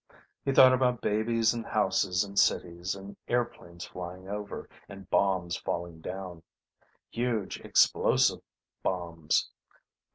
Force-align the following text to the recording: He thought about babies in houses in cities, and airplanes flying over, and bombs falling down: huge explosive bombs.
He 0.43 0.51
thought 0.51 0.73
about 0.73 1.03
babies 1.03 1.53
in 1.53 1.61
houses 1.63 2.23
in 2.23 2.35
cities, 2.35 2.95
and 2.95 3.15
airplanes 3.27 3.85
flying 3.85 4.27
over, 4.27 4.67
and 4.89 5.07
bombs 5.11 5.57
falling 5.57 6.01
down: 6.01 6.41
huge 7.11 7.59
explosive 7.59 8.41
bombs. 8.81 9.51